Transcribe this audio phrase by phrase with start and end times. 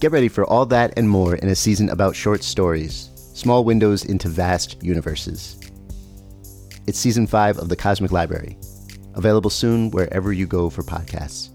[0.00, 4.04] Get ready for all that and more in a season about short stories, small windows
[4.04, 5.58] into vast universes.
[6.86, 8.58] It's season five of The Cosmic Library,
[9.14, 11.50] available soon wherever you go for podcasts.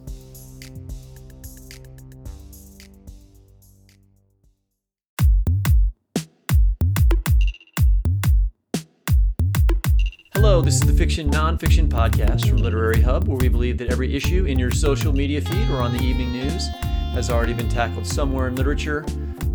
[10.33, 14.15] Hello, this is the Fiction Nonfiction Podcast from Literary Hub, where we believe that every
[14.15, 16.69] issue in your social media feed or on the evening news
[17.13, 19.03] has already been tackled somewhere in literature.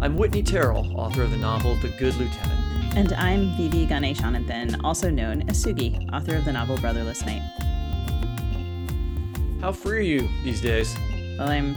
[0.01, 2.97] I'm Whitney Terrell, author of the novel The Good Lieutenant.
[2.97, 7.43] And I'm Vivi Ganeshananthan, also known as Sugi, author of the novel Brotherless Night.
[9.61, 10.97] How free are you these days?
[11.39, 11.77] Well, I'm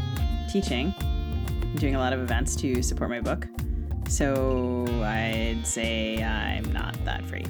[0.51, 0.93] teaching.
[0.99, 3.47] I'm doing a lot of events to support my book.
[4.09, 7.45] So I'd say I'm not that free.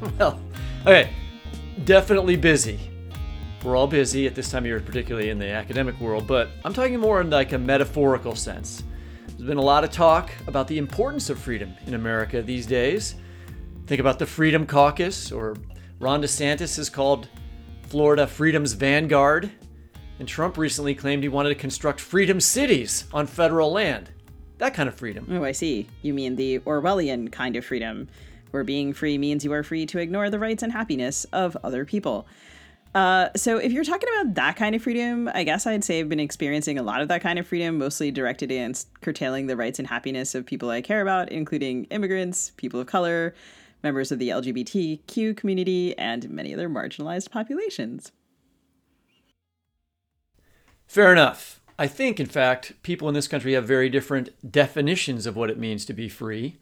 [0.18, 0.40] well,
[0.82, 1.10] okay,
[1.84, 2.89] definitely busy.
[3.62, 6.72] We're all busy at this time of year, particularly in the academic world, but I'm
[6.72, 8.82] talking more in like a metaphorical sense.
[9.26, 13.16] There's been a lot of talk about the importance of freedom in America these days.
[13.86, 15.56] Think about the Freedom Caucus, or
[15.98, 17.28] Ron DeSantis is called
[17.82, 19.50] Florida Freedom's Vanguard,
[20.18, 24.10] and Trump recently claimed he wanted to construct freedom cities on federal land.
[24.56, 25.26] That kind of freedom.
[25.30, 25.86] Oh, I see.
[26.00, 28.08] You mean the Orwellian kind of freedom,
[28.52, 31.84] where being free means you are free to ignore the rights and happiness of other
[31.84, 32.26] people.
[32.94, 36.08] Uh, so if you're talking about that kind of freedom, I guess I'd say I've
[36.08, 39.78] been experiencing a lot of that kind of freedom, mostly directed against curtailing the rights
[39.78, 43.34] and happiness of people I care about, including immigrants, people of color,
[43.84, 48.10] members of the LGBTQ community, and many other marginalized populations.
[50.86, 51.60] Fair enough.
[51.78, 55.58] I think, in fact, people in this country have very different definitions of what it
[55.58, 56.58] means to be free.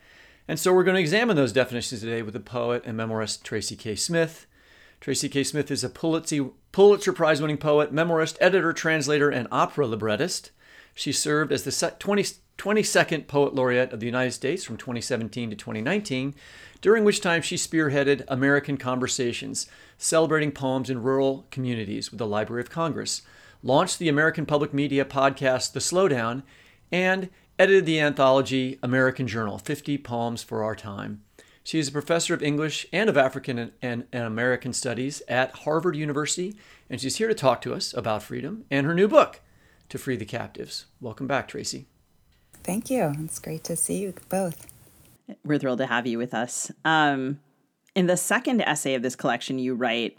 [0.47, 3.75] And so we're going to examine those definitions today with the poet and memoirist Tracy
[3.75, 3.97] K.
[3.97, 4.47] Smith
[5.01, 5.45] Tracy K.
[5.45, 10.51] Smith is a Pulitzer, Prize winning poet, memoirist, editor, translator, and opera librettist.
[10.93, 12.25] She served as the 20,
[12.59, 16.35] 22nd Poet Laureate of the United States from 2017 to 2019,
[16.81, 22.63] during which time she spearheaded American Conversations, celebrating poems in rural communities with the Library
[22.63, 23.23] of Congress,
[23.63, 26.43] launched the American Public Media podcast The Slowdown,
[26.91, 31.23] and edited the anthology American Journal 50 Poems for Our Time.
[31.69, 35.51] She is a professor of English and of African and, and, and, American Studies at
[35.51, 36.56] Harvard University,
[36.89, 39.43] and she's here to talk to us about freedom and her new book,
[39.91, 40.87] To Free the Captives.
[40.99, 41.87] Welcome back, Tracy.
[42.65, 43.12] Thank you.
[43.19, 44.67] It's great to see you both.
[45.45, 46.73] We're thrilled to have you with us.
[46.87, 47.39] Um,
[47.95, 50.17] in the second essay of this collection, you write,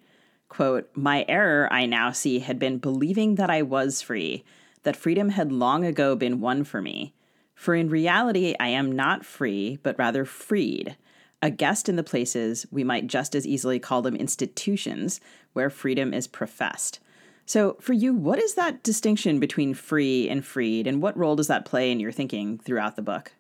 [0.50, 4.44] quote, My error, I now see, had been believing that I was free,
[4.84, 7.16] that freedom had long ago been won for me.
[7.56, 10.96] For in reality, I am not free, but rather freed
[11.42, 15.22] a guest in the places, we might just as easily call them institutions,
[15.54, 17.00] where freedom is professed.
[17.46, 21.48] So, for you, what is that distinction between free and freed, and what role does
[21.48, 23.31] that play in your thinking throughout the book?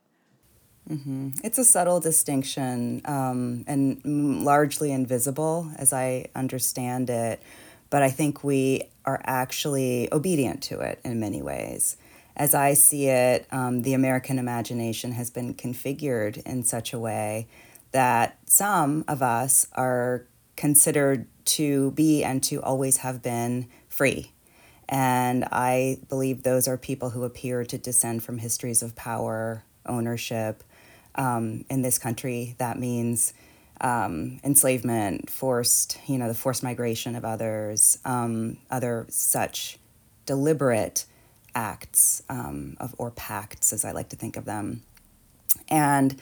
[0.89, 1.29] Mm-hmm.
[1.43, 7.41] It's a subtle distinction um, and largely invisible as I understand it,
[7.91, 11.97] but I think we are actually obedient to it in many ways.
[12.35, 17.47] As I see it, um, the American imagination has been configured in such a way
[17.91, 20.25] that some of us are
[20.55, 24.31] considered to be and to always have been free.
[24.87, 30.63] And I believe those are people who appear to descend from histories of power, ownership.
[31.15, 33.33] Um, in this country, that means
[33.81, 39.77] um, enslavement, forced, you know, the forced migration of others, um, other such
[40.25, 41.05] deliberate
[41.55, 44.83] acts um, of or pacts, as I like to think of them.
[45.67, 46.19] And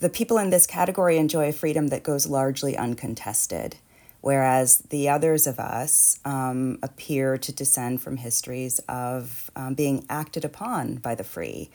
[0.00, 3.76] the people in this category enjoy a freedom that goes largely uncontested,
[4.20, 10.44] whereas the others of us um, appear to descend from histories of um, being acted
[10.44, 11.70] upon by the free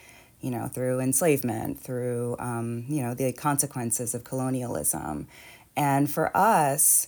[0.46, 5.28] you know, through enslavement, through, um, you know, the consequences of colonialism.
[5.76, 7.08] And for us,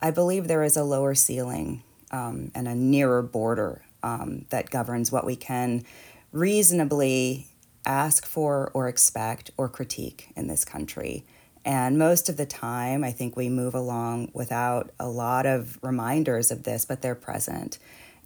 [0.00, 5.12] I believe there is a lower ceiling um, and a nearer border um, that governs
[5.12, 5.84] what we can
[6.32, 7.48] reasonably
[7.88, 11.24] ask for or expect or critique in this country.
[11.64, 16.50] And most of the time, I think we move along without a lot of reminders
[16.50, 17.78] of this, but they're present.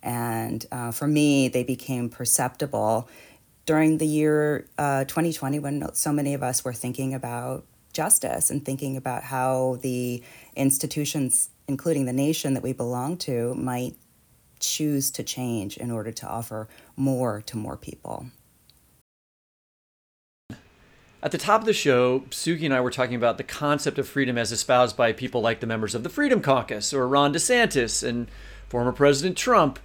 [0.02, 3.08] And uh, for me, they became perceptible
[3.64, 8.64] during the year uh, 2020 when so many of us were thinking about justice and
[8.64, 10.22] thinking about how the
[10.56, 13.94] institutions, including the nation that we belong to, might
[14.58, 18.26] choose to change in order to offer more to more people.
[21.22, 24.08] At the top of the show, Sugi and I were talking about the concept of
[24.08, 28.06] freedom as espoused by people like the members of the Freedom Caucus or Ron DeSantis
[28.06, 28.28] and
[28.68, 29.78] former President Trump.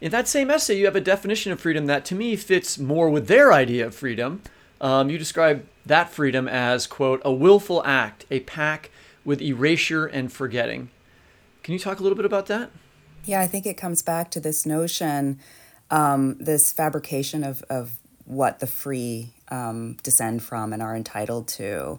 [0.00, 3.10] In that same essay, you have a definition of freedom that to me fits more
[3.10, 4.40] with their idea of freedom.
[4.80, 8.92] Um, you describe that freedom as, quote, a willful act, a pack
[9.24, 10.90] with erasure and forgetting.
[11.64, 12.70] Can you talk a little bit about that?
[13.24, 15.40] Yeah, I think it comes back to this notion,
[15.90, 21.98] um, this fabrication of, of what the free um, descend from and are entitled to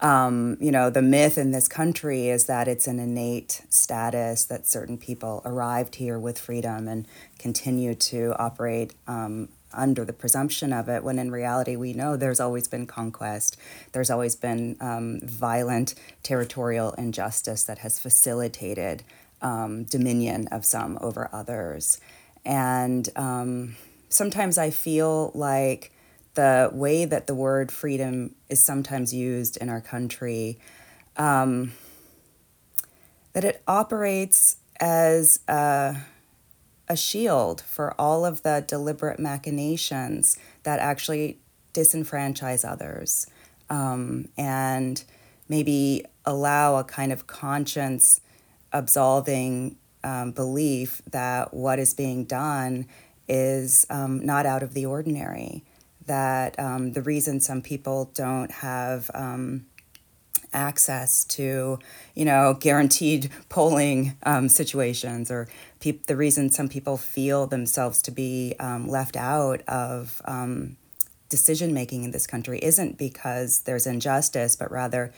[0.00, 4.66] um, you know, the myth in this country is that it's an innate status that
[4.66, 7.06] certain people arrived here with freedom and
[7.38, 12.40] continue to operate um, under the presumption of it, when in reality we know there's
[12.40, 13.56] always been conquest,
[13.92, 19.02] there's always been um, violent territorial injustice that has facilitated
[19.42, 22.00] um, dominion of some over others.
[22.44, 23.76] And um,
[24.08, 25.92] sometimes I feel like
[26.38, 30.56] the way that the word freedom is sometimes used in our country,
[31.16, 31.72] um,
[33.32, 35.96] that it operates as a,
[36.88, 41.38] a shield for all of the deliberate machinations that actually
[41.74, 43.26] disenfranchise others
[43.68, 45.02] um, and
[45.48, 48.20] maybe allow a kind of conscience
[48.72, 52.86] absolving um, belief that what is being done
[53.26, 55.64] is um, not out of the ordinary
[56.08, 59.66] that um, the reason some people don't have um,
[60.52, 61.78] access to,
[62.14, 65.48] you know, guaranteed polling um, situations, or
[65.80, 70.76] pe- the reason some people feel themselves to be um, left out of um,
[71.28, 75.12] decision making in this country isn't because there's injustice, but rather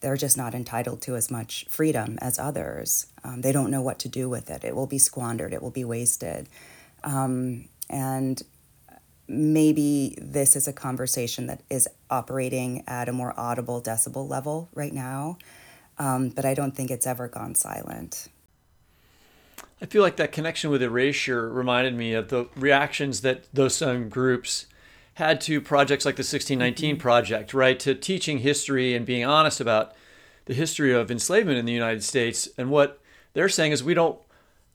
[0.00, 3.06] they're just not entitled to as much freedom as others.
[3.24, 4.64] Um, they don't know what to do with it.
[4.64, 5.52] It will be squandered.
[5.52, 6.48] It will be wasted.
[7.88, 8.42] And
[9.28, 14.92] maybe this is a conversation that is operating at a more audible decibel level right
[14.92, 15.38] now,
[15.98, 18.28] um, but I don't think it's ever gone silent.
[19.80, 24.08] I feel like that connection with erasure reminded me of the reactions that those some
[24.08, 24.66] groups
[25.14, 27.00] had to projects like the 1619 mm-hmm.
[27.00, 27.78] Project, right?
[27.80, 29.94] To teaching history and being honest about
[30.46, 32.48] the history of enslavement in the United States.
[32.56, 33.00] And what
[33.32, 34.18] they're saying is we don't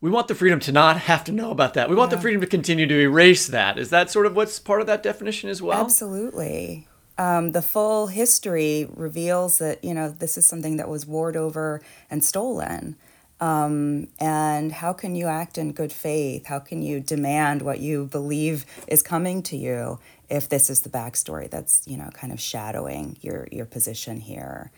[0.02, 1.88] we want the freedom to not have to know about that.
[1.88, 2.18] We want yeah.
[2.18, 3.78] the freedom to continue to erase that.
[3.78, 5.80] Is that sort of what's part of that definition as well?
[5.80, 6.88] Absolutely.
[7.20, 11.82] Um, the full history reveals that you know this is something that was warred over
[12.10, 12.96] and stolen.
[13.40, 16.46] Um, and how can you act in good faith?
[16.46, 20.90] How can you demand what you believe is coming to you if this is the
[20.90, 24.72] backstory that's you know kind of shadowing your your position here?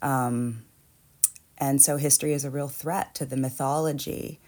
[0.00, 0.64] Um,
[1.58, 4.40] and so history is a real threat to the mythology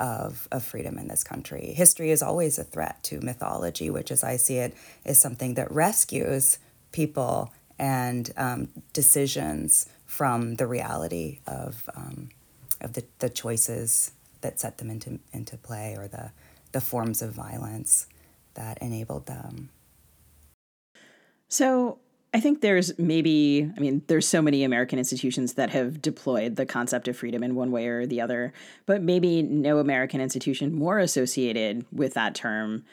[0.00, 1.74] of, of freedom in this country.
[1.74, 5.70] History is always a threat to mythology, which, as I see it, is something that
[5.70, 6.58] rescues
[6.90, 12.30] people and um, decisions from the reality of, um,
[12.80, 16.30] of the, the choices that set them into, into play or the,
[16.72, 18.06] the forms of violence
[18.54, 19.68] that enabled them.
[21.48, 21.98] So,
[22.32, 26.64] I think there's maybe, I mean, there's so many American institutions that have deployed the
[26.64, 28.52] concept of freedom in one way or the other,
[28.86, 32.84] but maybe no American institution more associated with that term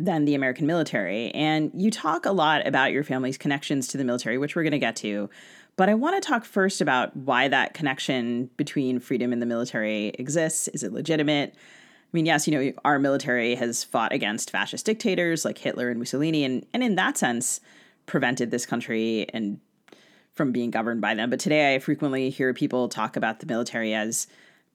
[0.00, 1.30] than the American military.
[1.30, 4.72] And you talk a lot about your family's connections to the military, which we're going
[4.72, 5.30] to get to.
[5.76, 10.08] But I want to talk first about why that connection between freedom and the military
[10.18, 10.66] exists.
[10.68, 11.54] Is it legitimate?
[11.54, 15.98] I mean, yes, you know, our military has fought against fascist dictators like Hitler and
[15.98, 17.60] Mussolini, and, and in that sense,
[18.06, 19.60] prevented this country and
[20.34, 21.30] from being governed by them.
[21.30, 24.26] But today I frequently hear people talk about the military as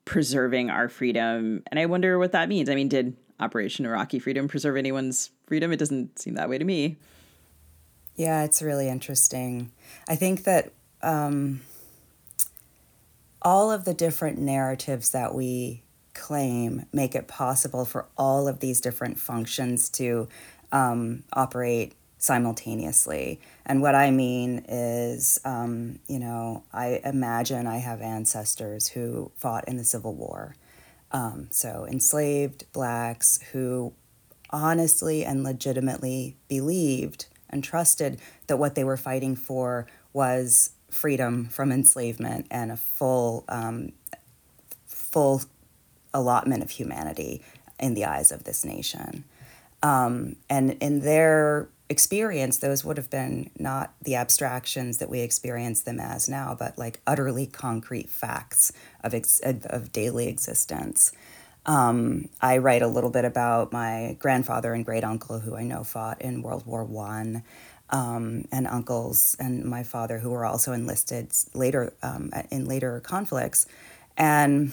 [0.06, 1.64] preserving our freedom.
[1.70, 2.70] And I wonder what that means.
[2.70, 5.72] I mean, did Operation Iraqi Freedom preserve anyone's freedom?
[5.72, 6.98] It doesn't seem that way to me.
[8.16, 9.72] Yeah, it's really interesting.
[10.08, 10.72] I think that
[11.04, 11.62] um,
[13.42, 18.82] all of the different narratives that we claim make it possible for all of these
[18.82, 20.28] different functions to
[20.72, 23.40] um, operate simultaneously.
[23.66, 29.68] And what I mean is, um, you know, I imagine I have ancestors who fought
[29.68, 30.56] in the Civil War.
[31.12, 33.94] Um, so enslaved blacks who
[34.50, 41.72] honestly and legitimately believed and trusted that what they were fighting for was freedom from
[41.72, 43.92] enslavement and a full, um,
[44.86, 45.42] full
[46.14, 47.42] allotment of humanity
[47.80, 49.24] in the eyes of this nation.
[49.84, 55.82] Um, and in their experience, those would have been not the abstractions that we experience
[55.82, 58.72] them as now, but like utterly concrete facts
[59.04, 61.12] of, ex- of daily existence.
[61.66, 65.84] Um, I write a little bit about my grandfather and great uncle, who I know
[65.84, 67.44] fought in World War One,
[67.90, 73.66] um, and uncles and my father, who were also enlisted later um, in later conflicts.
[74.18, 74.72] And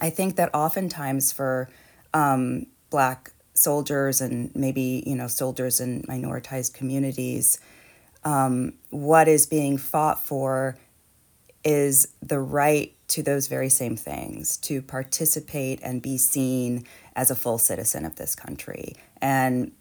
[0.00, 1.68] I think that oftentimes for
[2.14, 7.58] um, Black soldiers and maybe you know soldiers in minoritized communities,
[8.24, 10.76] um, what is being fought for
[11.62, 17.36] is the right to those very same things to participate and be seen as a
[17.36, 18.94] full citizen of this country.
[19.20, 19.72] And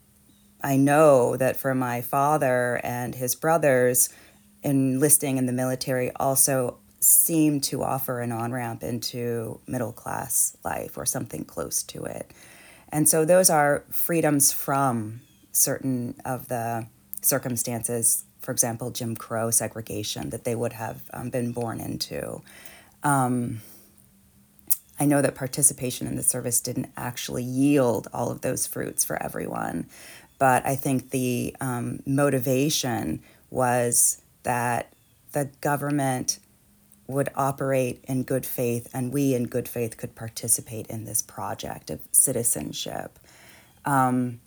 [0.61, 4.09] I know that for my father and his brothers,
[4.61, 10.97] enlisting in the military also seemed to offer an on ramp into middle class life
[10.97, 12.31] or something close to it.
[12.91, 16.87] And so those are freedoms from certain of the
[17.21, 22.41] circumstances, for example, Jim Crow segregation that they would have um, been born into.
[23.03, 23.61] Um,
[24.99, 29.21] I know that participation in the service didn't actually yield all of those fruits for
[29.21, 29.87] everyone,
[30.39, 34.91] but I think the um, motivation was that
[35.31, 36.39] the government
[37.09, 41.89] would operate in good faith and we in good faith could participate in this project
[41.89, 43.17] of citizenship.
[43.83, 44.39] Um,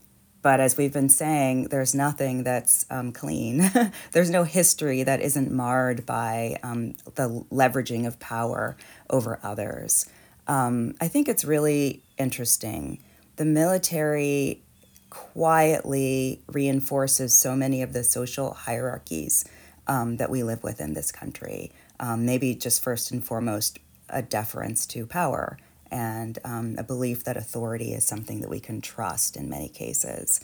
[0.43, 3.69] but as we've been saying, there's nothing that's um, clean.
[4.13, 8.77] there's no history that isn't marred by um, the leveraging of power
[9.11, 10.09] over others.
[10.47, 13.03] Um, I think it's really interesting.
[13.37, 14.63] The military
[15.11, 19.45] quietly reinforces so many of the social hierarchies
[19.89, 23.79] um, that we live with in this country um, maybe just first and foremost
[24.11, 25.57] a deference to power
[25.91, 30.41] and um, a belief that authority is something that we can trust in many cases.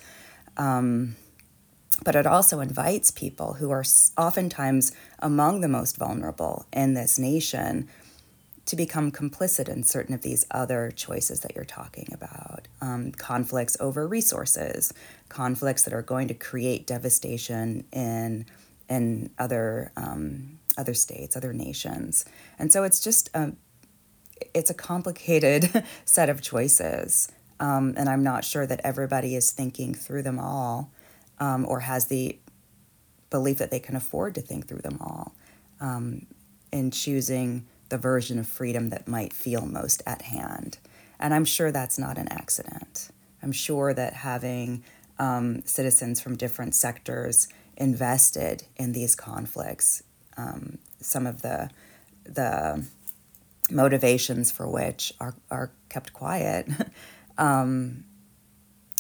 [0.56, 1.16] Um,
[2.04, 3.84] but it also invites people who are
[4.16, 7.88] oftentimes among the most vulnerable in this nation
[8.66, 13.76] to become complicit in certain of these other choices that you're talking about um, conflicts
[13.80, 14.92] over resources,
[15.28, 18.44] conflicts that are going to create devastation in,
[18.88, 22.24] in other um, other states, other nations.
[22.58, 23.52] And so it's just a,
[24.54, 27.30] it's a complicated set of choices.
[27.60, 30.92] Um, and I'm not sure that everybody is thinking through them all
[31.40, 32.38] um, or has the
[33.30, 35.34] belief that they can afford to think through them all
[35.80, 36.26] um,
[36.72, 40.78] in choosing the version of freedom that might feel most at hand.
[41.18, 43.10] And I'm sure that's not an accident.
[43.42, 44.84] I'm sure that having
[45.18, 50.02] um, citizens from different sectors invested in these conflicts
[50.38, 51.70] um, some of the
[52.24, 52.84] the
[53.70, 56.68] motivations for which are are kept quiet.
[57.38, 58.04] um,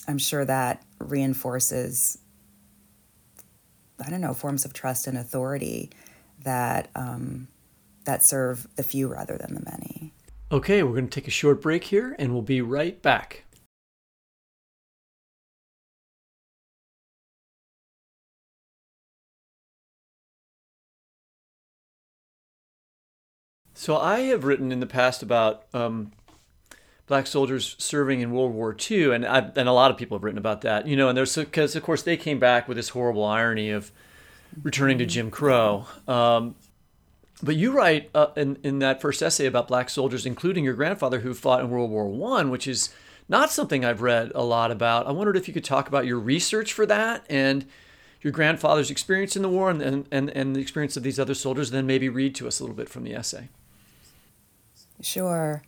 [0.06, 2.18] I'm sure that reinforces
[4.04, 5.90] I don't know forms of trust and authority
[6.44, 7.48] that um,
[8.04, 10.12] that serve the few rather than the many.
[10.50, 13.44] Okay, we're going to take a short break here, and we'll be right back.
[23.78, 26.10] So I have written in the past about um,
[27.06, 30.24] black soldiers serving in World War II, and I, and a lot of people have
[30.24, 30.88] written about that.
[30.88, 33.92] You know, and there's because of course they came back with this horrible irony of
[34.64, 35.86] returning to Jim Crow.
[36.08, 36.56] Um,
[37.40, 41.20] but you write uh, in in that first essay about black soldiers, including your grandfather
[41.20, 42.92] who fought in World War One, which is
[43.28, 45.06] not something I've read a lot about.
[45.06, 47.64] I wondered if you could talk about your research for that and
[48.22, 51.70] your grandfather's experience in the war and, and, and the experience of these other soldiers,
[51.70, 53.48] then maybe read to us a little bit from the essay.
[55.00, 55.62] Sure.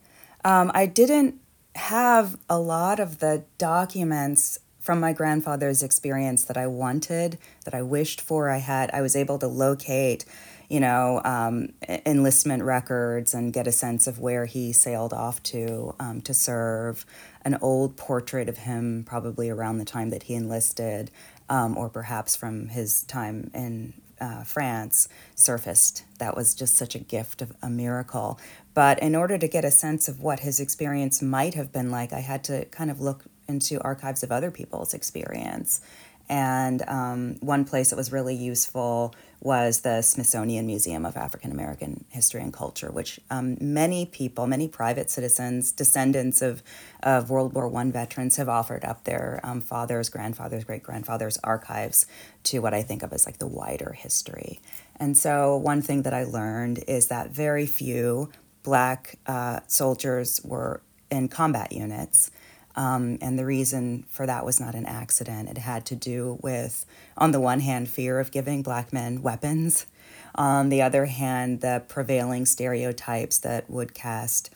[0.44, 1.40] Um, I didn't
[1.76, 7.82] have a lot of the documents from my grandfather's experience that I wanted, that I
[7.82, 8.50] wished for.
[8.50, 10.24] I had, I was able to locate,
[10.68, 11.74] you know, um,
[12.06, 17.04] enlistment records and get a sense of where he sailed off to um, to serve.
[17.42, 21.10] An old portrait of him, probably around the time that he enlisted,
[21.48, 26.04] um, or perhaps from his time in uh, France surfaced.
[26.18, 28.38] That was just such a gift of a miracle.
[28.74, 32.12] But in order to get a sense of what his experience might have been like,
[32.12, 35.80] I had to kind of look into archives of other people's experience.
[36.30, 42.04] And um, one place that was really useful was the Smithsonian Museum of African American
[42.10, 46.62] History and Culture, which um, many people, many private citizens, descendants of,
[47.02, 52.06] of World War I veterans, have offered up their um, fathers, grandfathers, great grandfathers' archives
[52.44, 54.60] to what I think of as like the wider history.
[55.00, 58.30] And so, one thing that I learned is that very few
[58.62, 62.30] Black uh, soldiers were in combat units.
[62.76, 65.48] Um, and the reason for that was not an accident.
[65.48, 66.86] It had to do with,
[67.16, 69.86] on the one hand, fear of giving black men weapons.
[70.34, 74.50] On the other hand, the prevailing stereotypes that would cast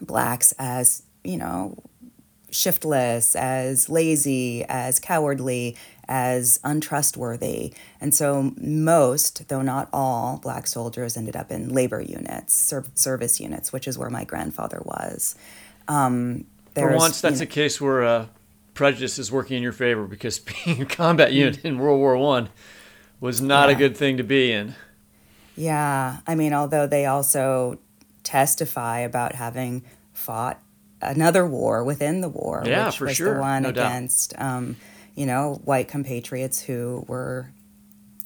[0.00, 1.76] blacks as, you know,
[2.50, 5.76] shiftless, as lazy, as cowardly,
[6.08, 7.74] as untrustworthy.
[8.00, 12.54] And so, most, though not all, black soldiers ended up in labor units,
[12.94, 15.34] service units, which is where my grandfather was.
[15.88, 18.26] Um, for once, that's you know, a case where uh,
[18.74, 22.48] prejudice is working in your favor because being a combat unit in World War One
[23.20, 23.74] was not yeah.
[23.74, 24.74] a good thing to be in.
[25.56, 27.78] Yeah, I mean, although they also
[28.22, 29.82] testify about having
[30.12, 30.60] fought
[31.00, 33.34] another war within the war, yeah, which for was sure.
[33.34, 34.76] the one no against, um,
[35.14, 37.50] you know, white compatriots who were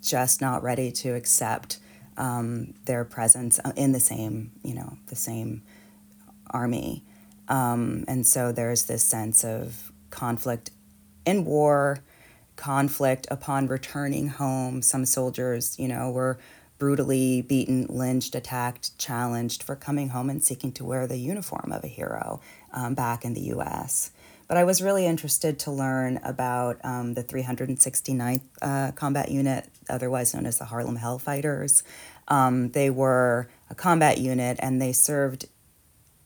[0.03, 1.79] just not ready to accept
[2.17, 5.63] um, their presence uh, in the same, you know, the same
[6.51, 7.05] army.
[7.49, 10.71] Um, and so there's this sense of conflict
[11.25, 11.99] in war,
[12.57, 14.83] conflict upon returning home.
[14.83, 16.39] Some soldiers, you know, were
[16.79, 21.85] brutally beaten, lynched, attacked, challenged for coming home and seeking to wear the uniform of
[21.85, 22.41] a hero
[22.73, 24.11] um, back in the US.
[24.49, 30.35] But I was really interested to learn about um, the 369th uh, Combat Unit, otherwise
[30.35, 31.83] known as the Harlem Hellfighters.
[32.29, 35.47] Um, they were a combat unit and they served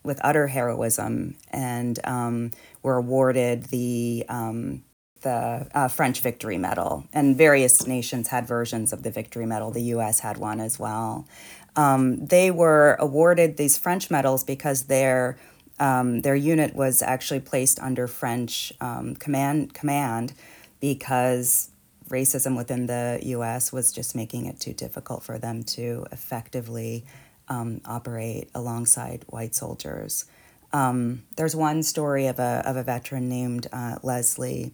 [0.06, 4.82] with utter heroism and um, were awarded the um,
[5.22, 9.70] the uh, French Victory Medal, and various nations had versions of the Victory Medal.
[9.70, 10.20] The U.S.
[10.20, 11.26] had one as well.
[11.74, 15.36] Um, they were awarded these French medals because their
[15.78, 20.32] um, their unit was actually placed under French um, command command
[20.80, 21.70] because
[22.08, 23.72] racism within the U.S.
[23.72, 27.04] was just making it too difficult for them to effectively
[27.48, 30.24] um, operate alongside white soldiers.
[30.72, 34.72] Um, there's one story of a, of a veteran named uh, Leslie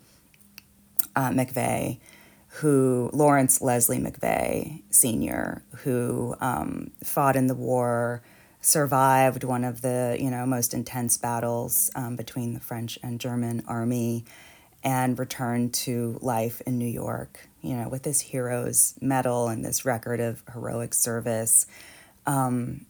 [1.14, 1.98] uh, McVeigh,
[2.56, 8.22] who, Lawrence Leslie McVeigh Sr., who um, fought in the war,
[8.60, 13.62] survived one of the you know most intense battles um, between the French and German
[13.66, 14.24] army,
[14.84, 17.48] and returned to life in New York.
[17.60, 21.66] You know, with this hero's medal and this record of heroic service.
[22.26, 22.86] Um,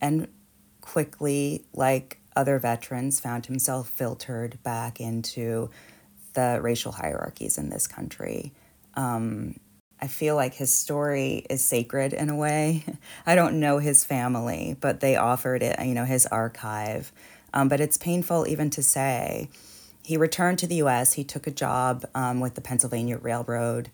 [0.00, 0.28] and
[0.80, 5.70] quickly, like other veterans, found himself filtered back into
[6.34, 8.52] the racial hierarchies in this country.
[8.94, 9.58] Um,
[10.00, 12.84] I feel like his story is sacred in a way.
[13.26, 17.12] I don't know his family, but they offered it, you know, his archive.
[17.54, 19.48] Um, but it's painful even to say.
[20.02, 21.14] He returned to the US.
[21.14, 23.88] He took a job um, with the Pennsylvania Railroad.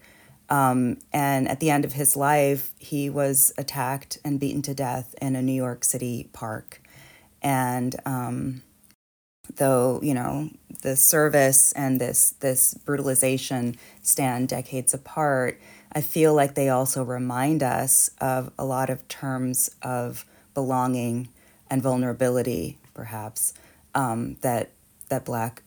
[0.50, 5.14] Um, and at the end of his life, he was attacked and beaten to death
[5.22, 6.82] in a New York City park.
[7.40, 8.62] And um,
[9.56, 10.50] though you know
[10.82, 15.60] the service and this this brutalization stand decades apart,
[15.92, 21.28] I feel like they also remind us of a lot of terms of belonging
[21.70, 23.54] and vulnerability, perhaps
[23.94, 24.70] um, that
[25.08, 25.62] that Black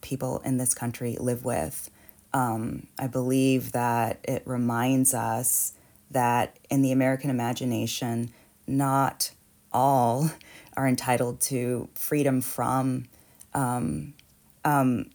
[0.00, 1.90] people in this country live with.
[2.32, 5.72] Um, I believe that it reminds us
[6.10, 8.30] that in the American imagination,
[8.66, 9.30] not
[9.72, 10.30] all
[10.76, 13.06] are entitled to freedom from.
[13.54, 14.14] Um,
[14.64, 15.10] um,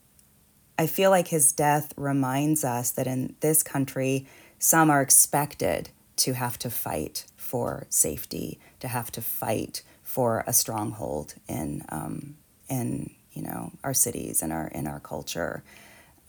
[0.77, 4.27] I feel like his death reminds us that in this country,
[4.59, 10.53] some are expected to have to fight for safety, to have to fight for a
[10.53, 12.35] stronghold in um,
[12.69, 15.63] in you know our cities and our in our culture.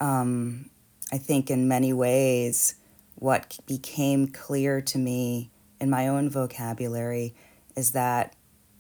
[0.00, 0.70] Um,
[1.12, 2.74] I think in many ways,
[3.14, 7.34] what became clear to me in my own vocabulary
[7.76, 8.34] is that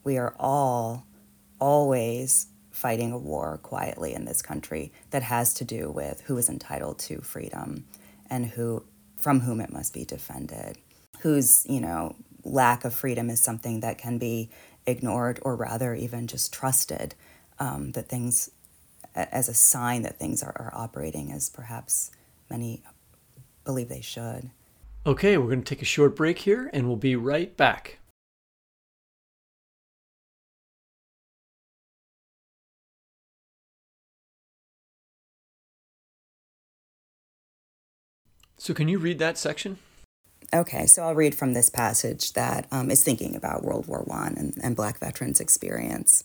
[0.04, 1.06] we are all
[1.58, 6.48] always fighting a war quietly in this country that has to do with who is
[6.48, 7.86] entitled to freedom
[8.28, 8.84] and who
[9.16, 10.76] from whom it must be defended.
[11.20, 14.50] Whose you know lack of freedom is something that can be
[14.86, 17.14] ignored or rather even just trusted
[17.58, 18.50] um, that things
[19.14, 22.10] as a sign that things are, are operating as perhaps
[22.50, 22.82] many
[23.64, 24.50] believe they should
[25.04, 27.98] okay we're going to take a short break here and we'll be right back
[38.66, 39.78] So, can you read that section?
[40.52, 44.26] Okay, so I'll read from this passage that um, is thinking about World War I
[44.28, 46.24] and, and Black veterans' experience.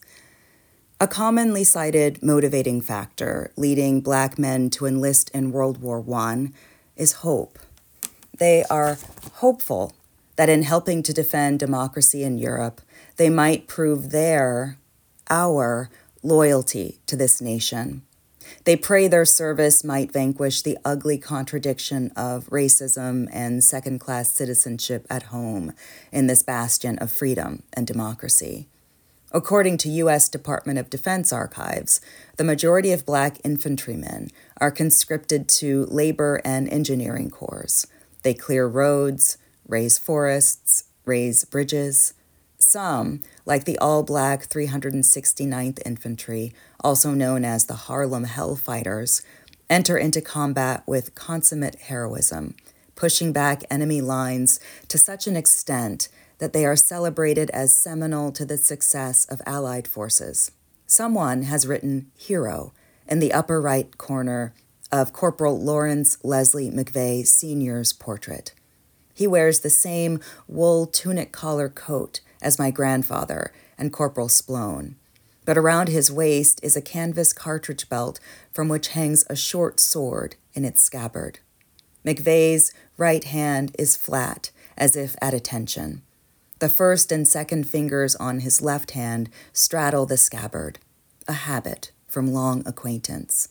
[1.01, 6.51] A commonly cited motivating factor leading Black men to enlist in World War I
[6.95, 7.57] is hope.
[8.37, 8.99] They are
[9.37, 9.93] hopeful
[10.35, 12.81] that in helping to defend democracy in Europe,
[13.17, 14.77] they might prove their,
[15.27, 15.89] our,
[16.21, 18.03] loyalty to this nation.
[18.65, 25.07] They pray their service might vanquish the ugly contradiction of racism and second class citizenship
[25.09, 25.73] at home
[26.11, 28.67] in this bastion of freedom and democracy.
[29.33, 30.27] According to U.S.
[30.27, 32.01] Department of Defense archives,
[32.35, 37.87] the majority of black infantrymen are conscripted to labor and engineering corps.
[38.23, 42.13] They clear roads, raise forests, raise bridges.
[42.57, 49.23] Some, like the all black 369th Infantry, also known as the Harlem Hellfighters,
[49.69, 52.53] enter into combat with consummate heroism,
[52.95, 56.09] pushing back enemy lines to such an extent
[56.41, 60.51] that they are celebrated as seminal to the success of Allied forces.
[60.85, 62.73] Someone has written hero
[63.07, 64.53] in the upper right corner
[64.91, 68.53] of Corporal Lawrence Leslie McVeigh Sr.'s portrait.
[69.13, 74.95] He wears the same wool tunic collar coat as my grandfather and Corporal Splone
[75.45, 78.19] but around his waist is a canvas cartridge belt
[78.53, 81.39] from which hangs a short sword in its scabbard.
[82.05, 86.01] McVeigh's right hand is flat, as if at attention.
[86.61, 90.77] The first and second fingers on his left hand straddle the scabbard,
[91.27, 93.49] a habit from long acquaintance.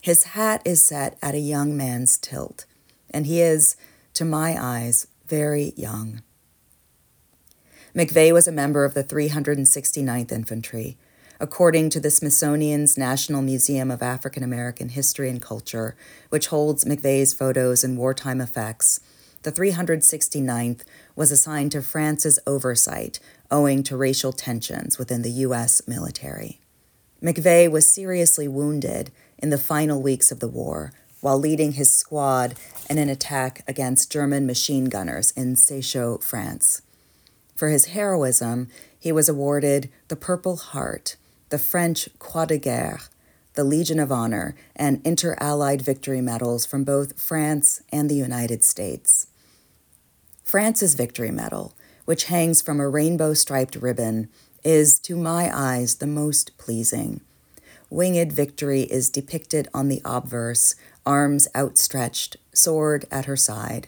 [0.00, 2.66] His hat is set at a young man's tilt,
[3.10, 3.74] and he is,
[4.14, 6.22] to my eyes, very young.
[7.96, 10.96] McVeigh was a member of the 369th Infantry.
[11.40, 15.96] According to the Smithsonian's National Museum of African American History and Culture,
[16.28, 19.00] which holds McVeigh's photos and wartime effects,
[19.42, 20.82] the 369th
[21.20, 25.86] was assigned to France's oversight owing to racial tensions within the U.S.
[25.86, 26.60] military.
[27.22, 32.54] McVeigh was seriously wounded in the final weeks of the war while leading his squad
[32.88, 36.80] in an attack against German machine gunners in Séchault, France.
[37.54, 41.16] For his heroism, he was awarded the Purple Heart,
[41.50, 43.00] the French Croix de Guerre,
[43.52, 48.64] the Legion of Honor, and Inter Allied Victory Medals from both France and the United
[48.64, 49.26] States.
[50.50, 54.28] France's Victory Medal, which hangs from a rainbow striped ribbon,
[54.64, 57.20] is, to my eyes, the most pleasing.
[57.88, 60.74] Winged victory is depicted on the obverse,
[61.06, 63.86] arms outstretched, sword at her side.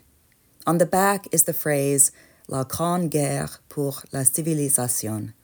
[0.65, 2.13] On the back is the phrase,
[2.47, 5.35] La Grande Guerre pour la Civilisation.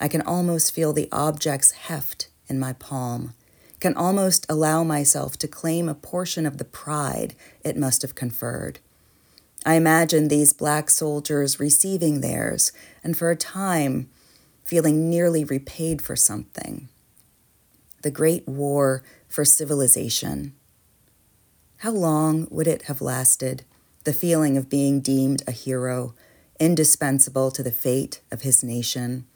[0.00, 3.34] I can almost feel the object's heft in my palm,
[3.80, 8.78] can almost allow myself to claim a portion of the pride it must have conferred.
[9.66, 14.08] I imagine these black soldiers receiving theirs and for a time
[14.64, 16.88] feeling nearly repaid for something.
[18.02, 20.54] The Great War for Civilization.
[21.78, 23.64] How long would it have lasted?
[24.08, 26.14] the feeling of being deemed a hero,
[26.58, 29.26] indispensable to the fate of his nation.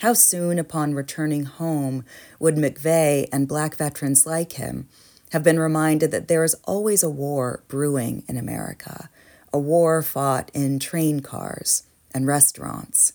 [0.00, 2.04] How soon upon returning home
[2.40, 4.88] would McVeigh and black veterans like him
[5.30, 9.08] have been reminded that there is always a war brewing in America,
[9.52, 11.84] a war fought in train cars
[12.14, 13.12] and restaurants,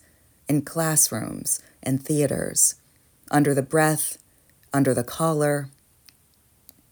[0.48, 2.76] in classrooms and theaters,
[3.32, 4.18] under the breath,
[4.74, 5.70] under the collar.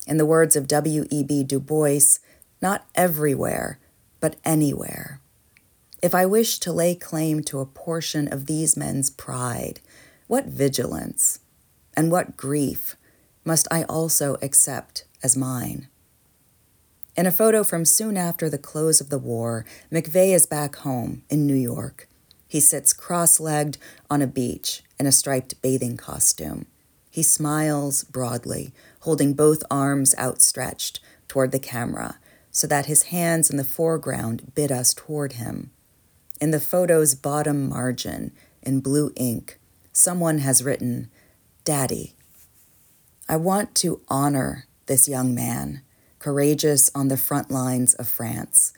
[0.07, 1.43] In the words of W.E.B.
[1.43, 2.19] Du Bois,
[2.61, 3.79] not everywhere
[4.19, 5.19] but anywhere.
[6.01, 9.79] If I wish to lay claim to a portion of these men's pride,
[10.27, 11.39] what vigilance
[11.95, 12.95] and what grief
[13.43, 15.87] must I also accept as mine?
[17.15, 21.23] In a photo from soon after the close of the war, McVeigh is back home
[21.29, 22.09] in New York.
[22.45, 23.77] He sits cross legged
[24.09, 26.65] on a beach in a striped bathing costume.
[27.09, 30.99] He smiles broadly, holding both arms outstretched
[31.29, 32.19] toward the camera
[32.51, 35.71] so that his hands in the foreground bid us toward him.
[36.41, 39.57] In the photo's bottom margin, in blue ink,
[39.93, 41.09] someone has written,
[41.63, 42.13] Daddy,
[43.29, 45.81] I want to honor this young man,
[46.25, 48.73] courageous on the front lines of France,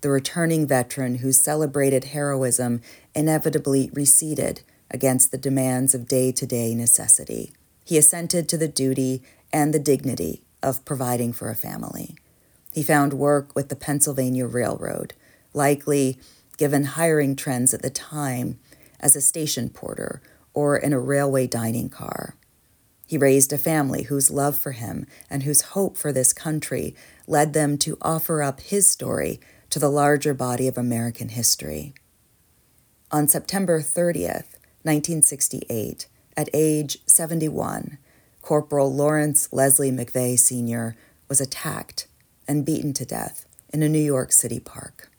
[0.00, 2.80] the returning veteran whose celebrated heroism
[3.14, 7.52] inevitably receded against the demands of day to day necessity.
[7.84, 12.16] He assented to the duty and the dignity of providing for a family.
[12.72, 15.14] He found work with the Pennsylvania Railroad,
[15.54, 16.18] likely,
[16.56, 18.58] given hiring trends at the time,
[18.98, 20.20] as a station porter
[20.52, 22.34] or in a railway dining car.
[23.08, 26.94] He raised a family whose love for him and whose hope for this country
[27.26, 29.40] led them to offer up his story
[29.70, 31.94] to the larger body of American history.
[33.10, 37.96] On September 30th, 1968, at age 71,
[38.42, 40.94] Corporal Lawrence Leslie McVeigh Sr.
[41.30, 42.08] was attacked
[42.46, 45.10] and beaten to death in a New York City park.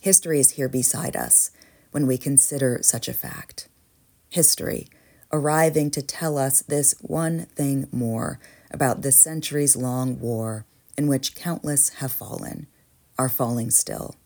[0.00, 1.52] History is here beside us
[1.92, 3.68] when we consider such a fact
[4.30, 4.88] history,
[5.32, 8.38] arriving to tell us this one thing more
[8.70, 10.64] about this centuries long war
[10.96, 12.66] in which countless have fallen,
[13.18, 14.16] are falling still.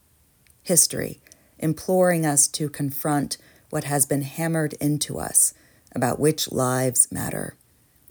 [0.62, 1.20] History,
[1.58, 3.36] imploring us to confront
[3.70, 5.54] what has been hammered into us
[5.94, 7.56] about which lives matter,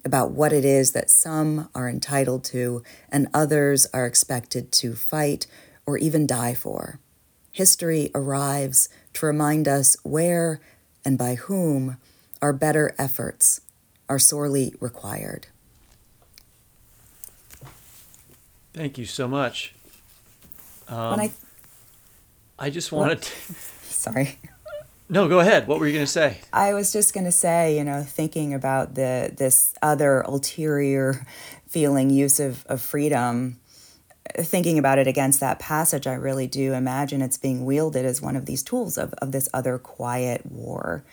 [0.04, 5.46] about what it is that some are entitled to and others are expected to fight
[5.86, 7.00] or even die for.
[7.50, 10.60] History arrives to remind us where
[11.04, 11.96] and by whom
[12.42, 13.60] our better efforts
[14.08, 15.46] are sorely required.
[18.74, 19.74] Thank you so much.
[20.88, 21.30] Um, I,
[22.58, 23.32] I just wanted to.
[23.82, 24.38] Sorry.
[25.08, 25.66] No, go ahead.
[25.66, 26.40] What were you going to say?
[26.52, 31.26] I was just going to say, you know, thinking about the this other ulterior
[31.68, 33.60] feeling use of, of freedom,
[34.38, 38.36] thinking about it against that passage, I really do imagine it's being wielded as one
[38.36, 41.04] of these tools of, of this other quiet war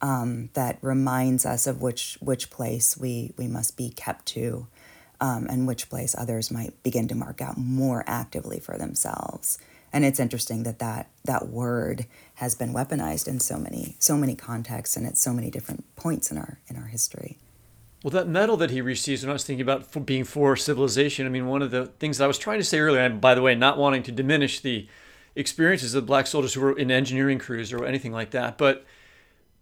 [0.00, 4.66] um, that reminds us of which which place we we must be kept to,
[5.20, 9.58] um, and which place others might begin to mark out more actively for themselves.
[9.92, 14.34] And it's interesting that that that word has been weaponized in so many so many
[14.34, 17.38] contexts and at so many different points in our in our history.
[18.02, 21.26] Well, that medal that he receives, when I was thinking about for being for civilization,
[21.26, 23.34] I mean, one of the things that I was trying to say earlier, and by
[23.34, 24.86] the way, not wanting to diminish the
[25.34, 28.84] experiences of black soldiers who were in engineering crews or anything like that, but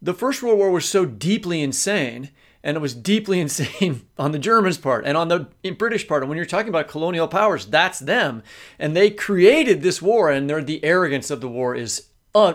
[0.05, 2.31] the First World War was so deeply insane,
[2.63, 6.23] and it was deeply insane on the Germans' part and on the British part.
[6.23, 8.43] And when you're talking about colonial powers, that's them,
[8.79, 12.09] and they created this war, and the arrogance of the war is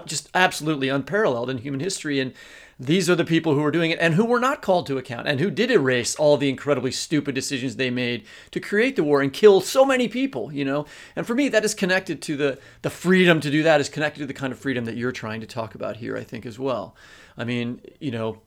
[0.06, 2.20] just absolutely unparalleled in human history.
[2.20, 2.34] And
[2.80, 5.28] these are the people who were doing it and who were not called to account
[5.28, 9.22] and who did erase all the incredibly stupid decisions they made to create the war
[9.22, 10.86] and kill so many people, you know?
[11.14, 14.22] And for me, that is connected to the, the freedom to do that is connected
[14.22, 16.58] to the kind of freedom that you're trying to talk about here, I think, as
[16.58, 16.96] well.
[17.38, 18.42] I mean, you know,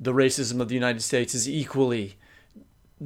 [0.00, 2.16] the racism of the United States is equally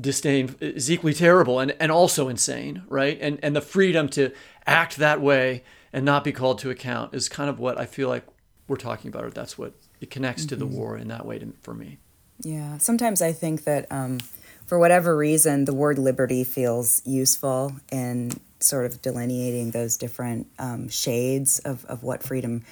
[0.00, 3.18] disdain is equally terrible and, and also insane, right?
[3.20, 4.32] And and the freedom to
[4.66, 8.08] act that way and not be called to account is kind of what I feel
[8.08, 8.24] like
[8.66, 10.50] we're talking about, or that's what it connects mm-hmm.
[10.50, 10.76] to the mm-hmm.
[10.76, 11.98] war in that way to, for me.
[12.40, 14.20] Yeah, sometimes I think that um,
[14.66, 20.88] for whatever reason, the word liberty feels useful in sort of delineating those different um,
[20.88, 22.62] shades of, of what freedom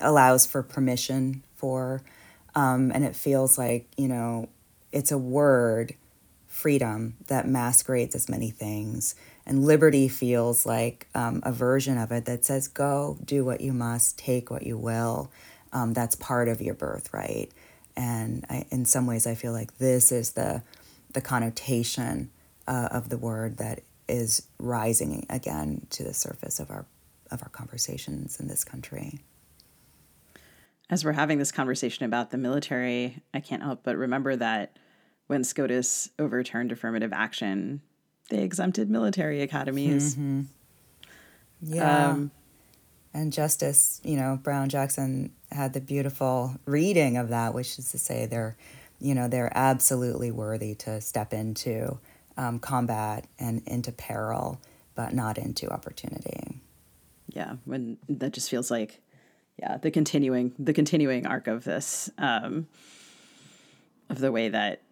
[0.00, 2.02] allows for permission for.
[2.54, 4.48] Um, and it feels like, you know,
[4.90, 5.94] it's a word,
[6.48, 9.14] freedom, that masquerades as many things.
[9.46, 13.72] And liberty feels like um, a version of it that says, go, do what you
[13.72, 15.30] must, take what you will.
[15.72, 17.50] Um, that's part of your birthright.
[17.96, 20.62] And I, in some ways, I feel like this is the,
[21.12, 22.30] the connotation
[22.66, 26.86] uh, of the word that is rising again to the surface of our,
[27.30, 29.20] of our conversations in this country
[30.92, 34.76] as we're having this conversation about the military, I can't help but remember that
[35.26, 37.80] when SCOTUS overturned affirmative action,
[38.28, 40.12] they exempted military academies.
[40.14, 40.42] Mm-hmm.
[41.62, 42.08] Yeah.
[42.08, 42.30] Um,
[43.14, 47.98] and Justice, you know, Brown Jackson had the beautiful reading of that, which is to
[47.98, 48.56] say they're,
[49.00, 51.98] you know, they're absolutely worthy to step into
[52.36, 54.60] um, combat and into peril,
[54.94, 56.60] but not into opportunity.
[57.28, 59.00] Yeah, when that just feels like
[59.58, 62.66] yeah, the continuing the continuing arc of this um,
[64.08, 64.82] of the way that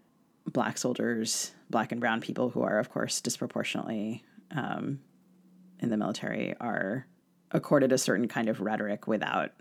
[0.47, 5.01] black soldiers, black and brown people who are of course disproportionately um,
[5.81, 7.07] in the military are
[7.53, 9.53] accorded a certain kind of rhetoric without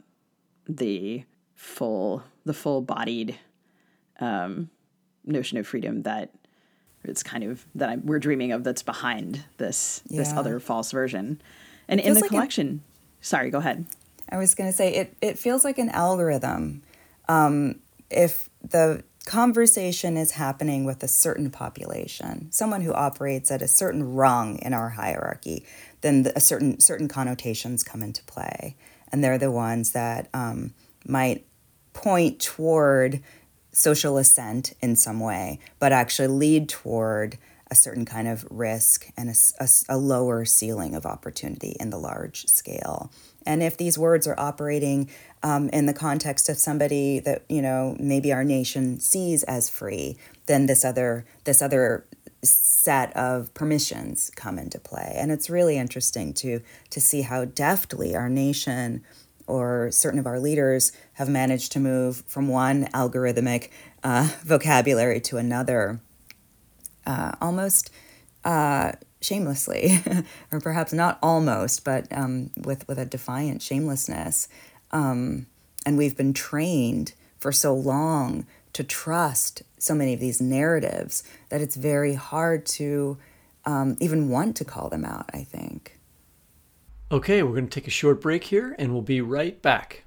[0.67, 1.23] the
[1.55, 3.37] full the full bodied
[4.19, 4.69] um,
[5.25, 6.31] notion of freedom that
[7.03, 10.19] it's kind of that I'm, we're dreaming of that's behind this yeah.
[10.19, 11.41] this other false version
[11.87, 12.83] and in the like collection
[13.21, 13.85] sorry go ahead
[14.31, 16.83] I was going to say it, it feels like an algorithm.
[17.27, 23.67] Um, if the conversation is happening with a certain population, someone who operates at a
[23.67, 25.65] certain rung in our hierarchy,
[26.01, 28.75] then a certain certain connotations come into play,
[29.11, 30.73] and they're the ones that um,
[31.05, 31.45] might
[31.93, 33.21] point toward
[33.71, 37.37] social ascent in some way, but actually lead toward
[37.71, 41.99] a certain kind of risk and a, a, a, lower ceiling of opportunity in the
[41.99, 43.11] large scale.
[43.45, 45.09] And if these words are operating
[45.43, 50.17] um, in the context of somebody that you know maybe our nation sees as free,
[50.47, 52.05] then this other this other
[52.43, 55.15] set of permissions come into play.
[55.15, 59.03] And it's really interesting to to see how deftly our nation
[59.47, 63.69] or certain of our leaders have managed to move from one algorithmic
[64.03, 65.99] uh, vocabulary to another
[67.05, 67.91] uh, almost
[68.45, 70.01] uh, shamelessly,
[70.51, 74.47] or perhaps not almost, but um, with, with a defiant shamelessness.
[74.91, 75.47] Um,
[75.85, 78.45] and we've been trained for so long
[78.79, 83.17] to trust so many of these narratives that it's very hard to
[83.65, 85.99] um, even want to call them out, I think.
[87.11, 90.05] Okay, we're going to take a short break here and we'll be right back.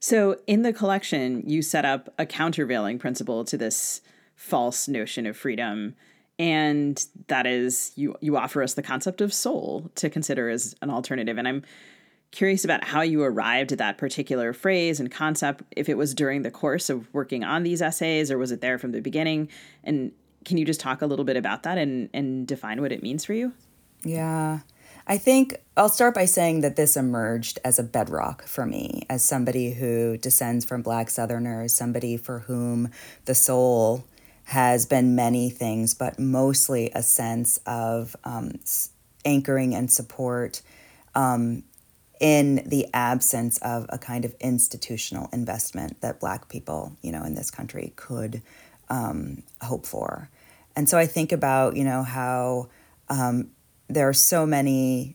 [0.00, 4.00] So, in the collection, you set up a countervailing principle to this
[4.34, 5.94] false notion of freedom,
[6.38, 10.90] and that is you you offer us the concept of soul to consider as an
[10.90, 11.38] alternative.
[11.38, 11.62] And I'm
[12.30, 15.62] curious about how you arrived at that particular phrase and concept.
[15.76, 18.78] If it was during the course of working on these essays, or was it there
[18.78, 19.48] from the beginning?
[19.82, 20.12] And
[20.44, 23.24] can you just talk a little bit about that and and define what it means
[23.24, 23.52] for you?
[24.04, 24.60] Yeah.
[25.10, 29.24] I think I'll start by saying that this emerged as a bedrock for me, as
[29.24, 32.90] somebody who descends from Black Southerners, somebody for whom
[33.24, 34.04] the soul
[34.48, 38.52] has been many things, but mostly a sense of um,
[39.22, 40.62] anchoring and support
[41.14, 41.62] um,
[42.18, 47.34] in the absence of a kind of institutional investment that Black people, you know, in
[47.34, 48.40] this country could
[48.88, 50.30] um, hope for.
[50.74, 52.70] And so I think about, you know, how
[53.10, 53.50] um,
[53.88, 55.14] there are so many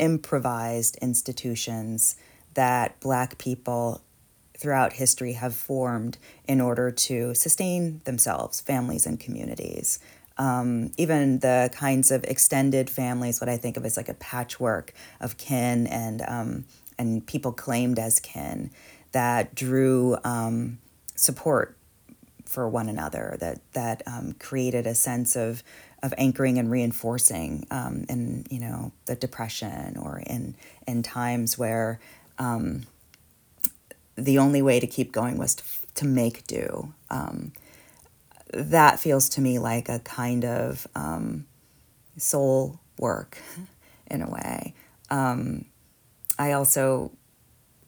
[0.00, 2.16] improvised institutions
[2.54, 4.00] that Black people
[4.56, 9.98] throughout history have formed in order to sustain themselves, families, and communities.
[10.36, 14.92] Um, even the kinds of extended families, what I think of as like a patchwork
[15.20, 16.64] of kin and um,
[16.98, 18.70] and people claimed as kin
[19.12, 20.78] that drew um,
[21.14, 21.76] support
[22.44, 25.62] for one another, that that um, created a sense of
[26.02, 30.54] of anchoring and reinforcing um, in you know the depression or in
[30.86, 32.00] in times where
[32.38, 32.82] um,
[34.16, 35.64] the only way to keep going was to,
[35.96, 36.92] to make do.
[37.10, 37.52] Um,
[38.52, 41.46] that feels to me like a kind of um,
[42.16, 43.38] soul work
[44.06, 44.74] in a way.
[45.10, 45.66] Um,
[46.38, 47.12] I also,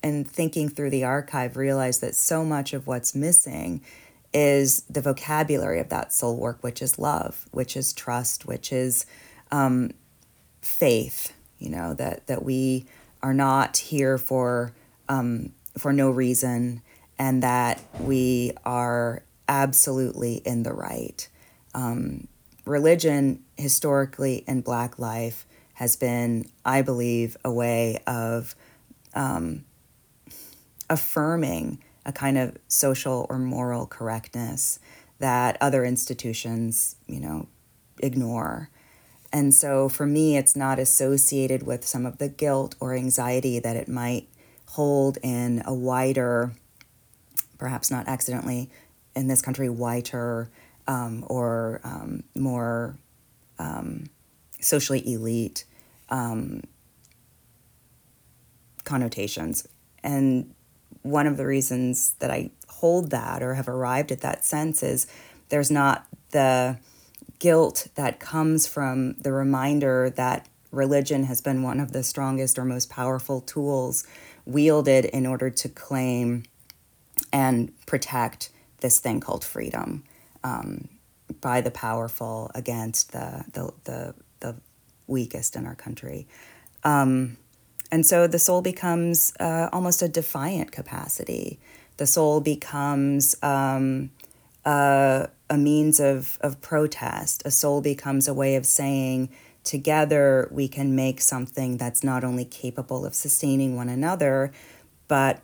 [0.02, 3.82] in thinking through the archive, realized that so much of what's missing
[4.32, 9.06] is the vocabulary of that soul work, which is love, which is trust, which is
[9.50, 9.92] um,
[10.60, 11.32] faith.
[11.58, 12.86] You know that that we
[13.22, 14.72] are not here for
[15.08, 16.82] um, for no reason,
[17.18, 21.28] and that we are absolutely in the right.
[21.74, 22.28] Um,
[22.64, 28.54] religion, historically in Black life, has been, I believe, a way of
[29.14, 29.64] um,
[30.88, 34.78] affirming a kind of social or moral correctness
[35.18, 37.48] that other institutions, you know,
[38.02, 38.70] ignore.
[39.32, 43.76] And so for me, it's not associated with some of the guilt or anxiety that
[43.76, 44.28] it might
[44.68, 46.52] hold in a wider,
[47.58, 48.70] perhaps not accidentally
[49.14, 50.50] in this country, whiter
[50.86, 52.96] um, or um, more
[53.58, 54.04] um,
[54.60, 55.64] socially elite
[56.08, 56.62] um,
[58.84, 59.66] connotations.
[60.02, 60.54] And
[61.02, 65.06] one of the reasons that I hold that or have arrived at that sense is
[65.48, 66.78] there's not the
[67.38, 72.64] guilt that comes from the reminder that religion has been one of the strongest or
[72.64, 74.06] most powerful tools
[74.46, 76.44] wielded in order to claim
[77.32, 80.04] and protect this thing called freedom
[80.44, 80.88] um,
[81.40, 84.56] by the powerful against the, the, the, the
[85.06, 86.26] weakest in our country.
[86.84, 87.36] Um,
[87.90, 91.58] and so the soul becomes uh, almost a defiant capacity.
[91.96, 94.10] The soul becomes um,
[94.64, 97.42] a, a means of, of protest.
[97.44, 99.30] A soul becomes a way of saying,
[99.66, 104.52] together we can make something that's not only capable of sustaining one another,
[105.08, 105.42] but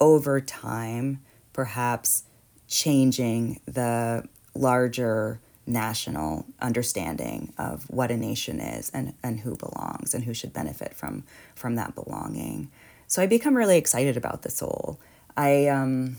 [0.00, 1.20] over time,
[1.52, 2.24] perhaps
[2.68, 10.24] changing the larger national understanding of what a nation is and, and who belongs and
[10.24, 12.70] who should benefit from from that belonging.
[13.06, 15.00] So I become really excited about the soul.
[15.36, 16.16] I um,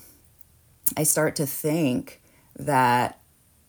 [0.97, 2.21] I start to think
[2.57, 3.19] that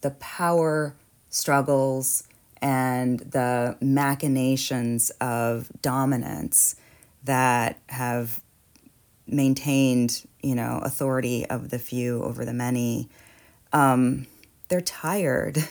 [0.01, 0.95] the power
[1.29, 2.26] struggles
[2.61, 6.77] and the machinations of dominance
[7.25, 8.41] that have
[9.27, 13.09] maintained, you know, authority of the few over the many,
[13.73, 14.27] um,
[14.69, 15.59] they're tired.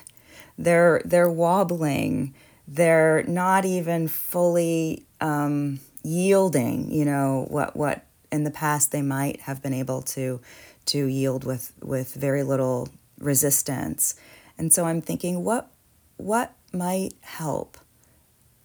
[0.58, 2.34] They're they're wobbling.
[2.66, 6.90] They're not even fully um, yielding.
[6.90, 10.40] You know what what in the past they might have been able to
[10.86, 12.88] to yield with with very little
[13.20, 14.16] resistance.
[14.58, 15.70] And so I'm thinking, what
[16.18, 17.78] what might help?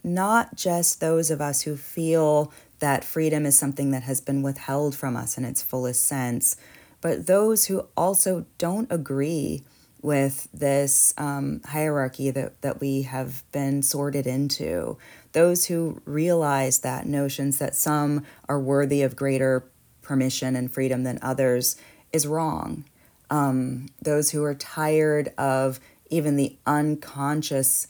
[0.03, 4.95] Not just those of us who feel that freedom is something that has been withheld
[4.95, 6.57] from us in its fullest sense,
[7.01, 9.63] but those who also don't agree
[10.03, 14.97] with this um, hierarchy that, that we have been sorted into,
[15.33, 19.65] those who realize that notions that some are worthy of greater
[20.03, 21.77] permission and freedom than others
[22.13, 22.85] is wrong.
[23.29, 27.87] Um, those who are tired of even the unconscious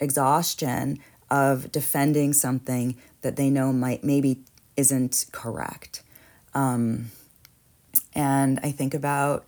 [0.00, 0.98] exhaustion
[1.30, 4.40] of defending something that they know might maybe
[4.76, 6.02] isn't correct.
[6.54, 7.10] Um,
[8.14, 9.44] and I think about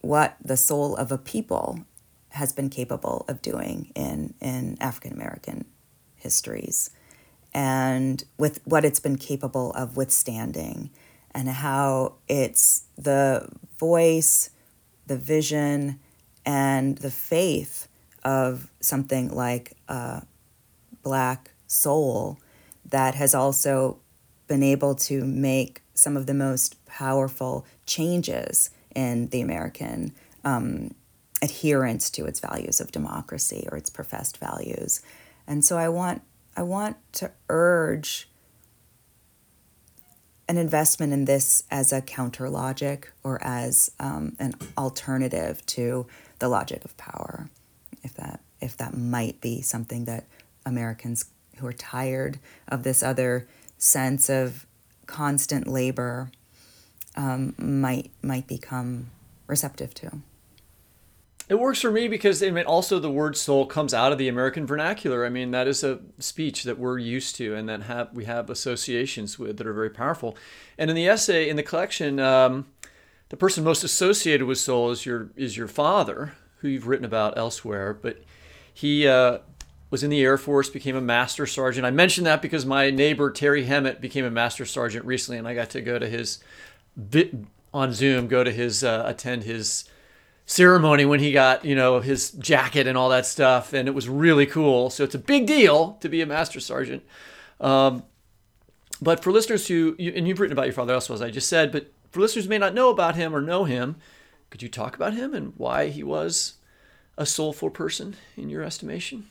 [0.00, 1.84] what the soul of a people
[2.30, 5.66] has been capable of doing in, in African American
[6.16, 6.90] histories
[7.52, 10.90] and with what it's been capable of withstanding
[11.34, 14.50] and how it's the voice,
[15.06, 16.00] the vision,
[16.44, 17.88] and the faith
[18.24, 20.22] of something like a
[21.02, 22.38] black soul
[22.84, 23.98] that has also
[24.46, 30.12] been able to make some of the most powerful changes in the American
[30.44, 30.94] um,
[31.42, 35.02] adherence to its values of democracy or its professed values.
[35.46, 36.22] And so I want
[36.56, 38.28] I want to urge
[40.48, 46.06] an investment in this as a counter logic or as um, an alternative to
[46.40, 47.48] the logic of power,
[48.02, 50.26] if that if that might be something that
[50.64, 51.26] Americans
[51.56, 52.38] who are tired
[52.68, 53.46] of this other
[53.78, 54.66] sense of
[55.06, 56.30] constant labor
[57.16, 59.10] um, might might become
[59.46, 60.18] receptive to.
[61.48, 64.28] It works for me because I mean, also the word soul comes out of the
[64.28, 65.26] American vernacular.
[65.26, 68.48] I mean, that is a speech that we're used to and that have we have
[68.48, 70.36] associations with that are very powerful.
[70.78, 72.66] And in the essay in the collection, um,
[73.28, 76.32] the person most associated with soul is your is your father,
[76.62, 77.92] who you've written about elsewhere.
[77.92, 78.22] But
[78.72, 79.38] he uh,
[79.90, 81.84] was in the Air Force, became a master sergeant.
[81.84, 85.54] I mentioned that because my neighbor Terry Hemmett became a master sergeant recently, and I
[85.54, 86.38] got to go to his
[87.74, 89.84] on Zoom, go to his uh, attend his
[90.46, 94.08] ceremony when he got you know his jacket and all that stuff and it was
[94.08, 97.02] really cool so it's a big deal to be a master sergeant
[97.60, 98.02] um,
[99.00, 101.70] but for listeners who and you've written about your father also as i just said
[101.70, 103.94] but for listeners who may not know about him or know him
[104.52, 106.54] could you talk about him and why he was
[107.18, 109.26] a soulful person in your estimation?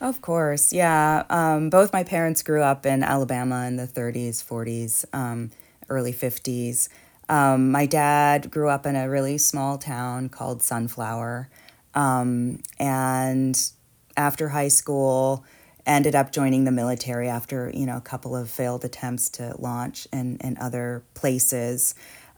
[0.00, 1.24] Of course yeah.
[1.30, 5.50] Um, both my parents grew up in alabama in the 30s 40s um,
[5.88, 6.88] early 50s
[7.28, 11.48] um, my dad grew up in a really small town called Sunflower.
[11.94, 13.70] Um, and
[14.16, 15.44] after high school,
[15.86, 20.06] ended up joining the military after you know a couple of failed attempts to launch
[20.12, 21.94] in, in other places.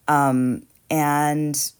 [0.08, 1.72] Um, and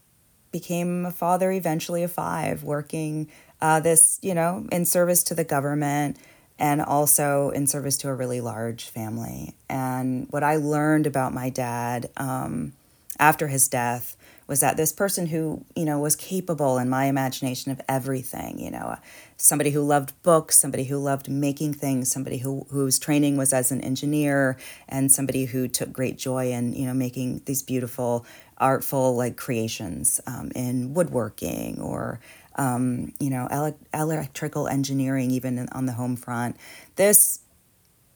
[0.53, 3.29] became a father eventually of five working
[3.61, 6.17] uh, this you know in service to the government
[6.59, 9.55] and also in service to a really large family.
[9.69, 12.73] And what i learned about my dad um,
[13.19, 14.17] after his death
[14.51, 18.71] was that this person who you know was capable in my imagination of everything you
[18.71, 18.97] know
[19.37, 23.71] somebody who loved books somebody who loved making things somebody who whose training was as
[23.71, 24.57] an engineer
[24.89, 28.27] and somebody who took great joy in you know making these beautiful
[28.61, 32.21] artful like creations um, in woodworking or
[32.57, 36.57] um, you know ele- electrical engineering even on the home front
[36.97, 37.41] this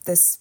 [0.05, 0.39] this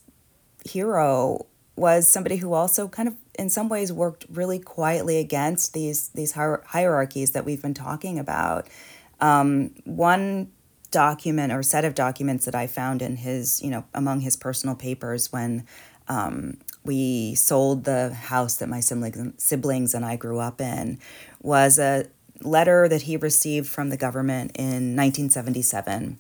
[0.65, 1.47] hero
[1.77, 6.33] was somebody who also kind of in some ways worked really quietly against these these
[6.33, 8.69] hierarchies that we've been talking about.
[9.21, 10.53] Um, one
[10.91, 14.77] document or set of documents that I found in his, you know, among his personal
[14.77, 15.67] papers when
[16.09, 20.99] um, we sold the house that my siblings, and I grew up in
[21.41, 22.07] was a
[22.41, 26.19] letter that he received from the government in 1977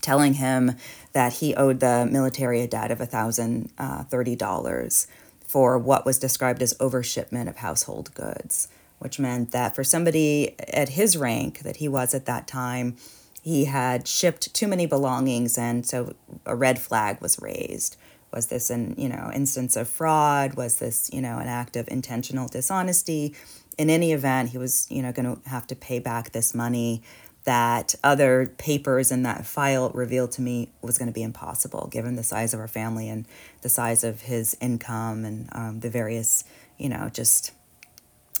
[0.00, 0.76] telling him
[1.12, 5.06] that he owed the military a debt of $1,030
[5.46, 8.68] for what was described as overshipment of household goods.
[9.00, 12.96] which meant that for somebody at his rank that he was at that time,
[13.42, 17.96] he had shipped too many belongings, and so a red flag was raised.
[18.32, 20.54] Was this an you know instance of fraud?
[20.54, 23.34] Was this you know an act of intentional dishonesty?
[23.76, 27.02] In any event, he was you know going to have to pay back this money
[27.48, 32.14] that other papers in that file revealed to me was going to be impossible given
[32.14, 33.26] the size of our family and
[33.62, 36.44] the size of his income and um, the various
[36.76, 37.52] you know just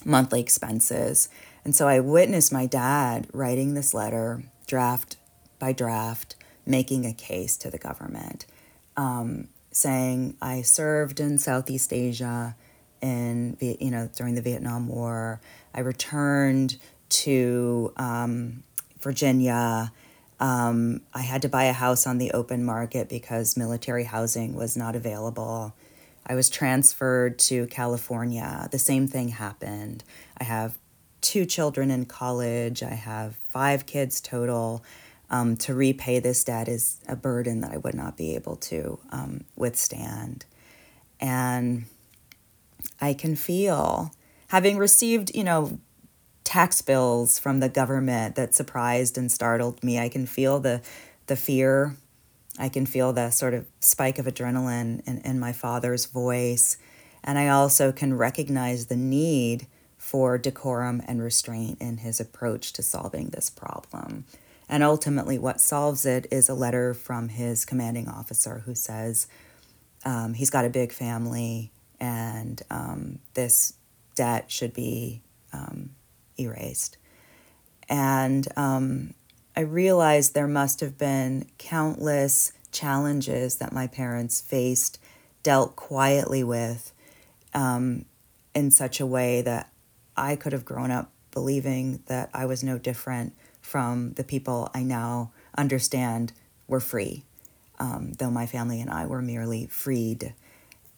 [0.04, 1.30] monthly expenses
[1.64, 5.16] and so i witnessed my dad writing this letter draft
[5.58, 6.36] by draft
[6.66, 8.44] making a case to the government
[8.98, 12.56] um, saying i served in southeast asia
[13.00, 15.40] in you know during the vietnam war
[15.74, 16.76] i returned
[17.08, 18.62] to um,
[19.00, 19.92] Virginia.
[20.40, 24.76] Um, I had to buy a house on the open market because military housing was
[24.76, 25.74] not available.
[26.26, 28.68] I was transferred to California.
[28.70, 30.04] The same thing happened.
[30.38, 30.78] I have
[31.20, 32.82] two children in college.
[32.82, 34.84] I have five kids total.
[35.30, 38.98] Um, to repay this debt is a burden that I would not be able to
[39.10, 40.46] um, withstand.
[41.20, 41.84] And
[43.00, 44.12] I can feel,
[44.48, 45.80] having received, you know,
[46.44, 49.98] tax bills from the government that surprised and startled me.
[49.98, 50.80] I can feel the
[51.26, 51.96] the fear.
[52.58, 56.78] I can feel the sort of spike of adrenaline in, in my father's voice.
[57.22, 59.66] And I also can recognize the need
[59.98, 64.24] for decorum and restraint in his approach to solving this problem.
[64.68, 69.26] And ultimately, what solves it is a letter from his commanding officer who says
[70.04, 73.74] um, he's got a big family and um, this
[74.14, 75.90] debt should be um,
[76.38, 76.98] erased.
[77.88, 79.14] And um,
[79.56, 85.00] I realized there must have been countless challenges that my parents faced,
[85.42, 86.92] dealt quietly with
[87.54, 88.04] um,
[88.54, 89.70] in such a way that
[90.16, 93.34] I could have grown up believing that I was no different
[93.68, 96.32] from the people I now understand
[96.66, 97.24] were free,
[97.78, 100.34] um, though my family and I were merely freed.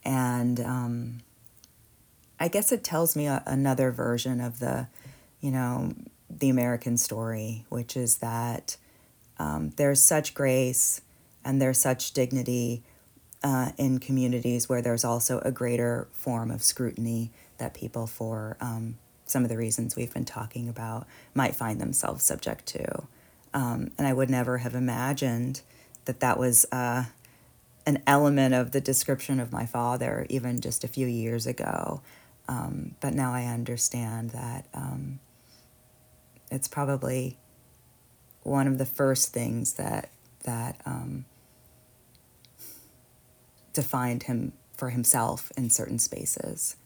[0.05, 1.23] And um,
[2.39, 4.87] I guess it tells me a, another version of the
[5.41, 5.95] you know,
[6.29, 8.77] the American story, which is that
[9.39, 11.01] um, there's such grace
[11.45, 12.83] and there's such dignity
[13.43, 18.99] uh, in communities where there's also a greater form of scrutiny that people, for um,
[19.31, 23.05] some of the reasons we've been talking about, might find themselves subject to.
[23.55, 25.63] Um, and I would never have imagined
[26.05, 27.05] that that was uh,
[27.87, 32.03] an element of the description of my father, even just a few years ago.
[32.49, 35.21] Um, but now I understand that um,
[36.51, 37.39] it's probably
[38.43, 40.11] one of the first things that
[40.45, 41.27] that um,
[43.73, 46.77] defined him for himself in certain spaces.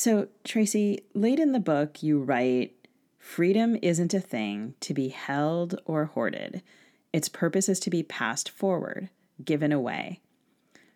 [0.00, 2.88] So, Tracy, late in the book, you write
[3.18, 6.62] Freedom isn't a thing to be held or hoarded.
[7.12, 9.10] Its purpose is to be passed forward,
[9.44, 10.20] given away.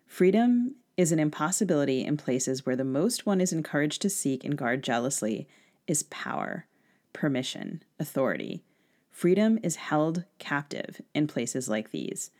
[0.07, 4.57] Freedom is an impossibility in places where the most one is encouraged to seek and
[4.57, 5.47] guard jealously
[5.85, 6.65] is power
[7.13, 8.63] permission, authority.
[9.11, 12.31] Freedom is held captive in places like these.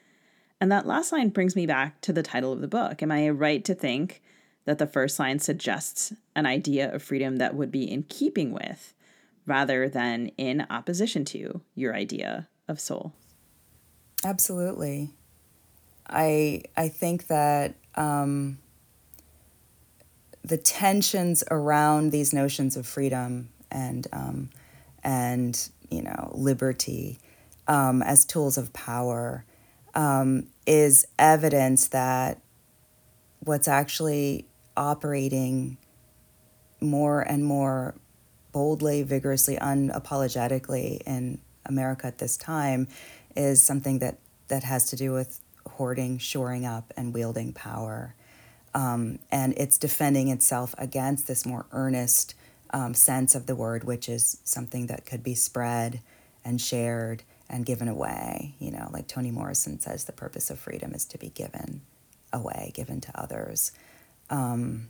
[0.59, 3.03] And that last line brings me back to the title of the book.
[3.03, 4.23] Am I right to think
[4.65, 8.93] that the first line suggests an idea of freedom that would be in keeping with,
[9.45, 13.13] rather than in opposition to, your idea of soul?
[14.23, 15.11] Absolutely.
[16.07, 18.59] I I think that um,
[20.43, 24.49] the tensions around these notions of freedom and um,
[25.03, 27.19] and you know liberty
[27.67, 29.45] um, as tools of power
[29.95, 32.41] um, is evidence that
[33.39, 34.45] what's actually
[34.77, 35.77] operating
[36.81, 37.95] more and more
[38.51, 42.87] boldly, vigorously, unapologetically in America at this time
[43.35, 44.17] is something that,
[44.47, 48.15] that has to do with hoarding, shoring up, and wielding power.
[48.73, 52.35] Um, and it's defending itself against this more earnest
[52.71, 56.01] um, sense of the word, which is something that could be spread
[56.43, 58.55] and shared and given away.
[58.59, 61.81] You know, like Toni Morrison says, the purpose of freedom is to be given
[62.33, 63.71] away, given to others.
[64.29, 64.89] Um,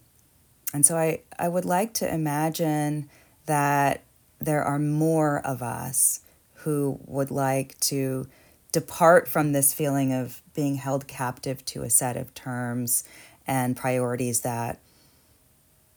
[0.73, 3.09] and so I, I would like to imagine
[3.45, 4.03] that
[4.39, 6.21] there are more of us
[6.53, 8.27] who would like to
[8.71, 13.03] depart from this feeling of being held captive to a set of terms
[13.47, 14.79] and priorities that